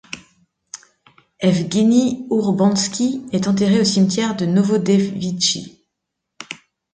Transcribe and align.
Evgueni 1.41 2.25
Ourbanski 2.31 3.23
est 3.33 3.47
enterrée 3.47 3.81
au 3.81 3.83
cimetière 3.83 4.35
de 4.35 4.47
Novodevitchi. 4.47 5.85